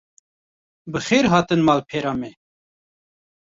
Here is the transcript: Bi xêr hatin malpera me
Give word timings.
Bi 0.91 0.99
xêr 1.07 1.25
hatin 1.31 1.61
malpera 1.67 2.13
me 2.19 2.29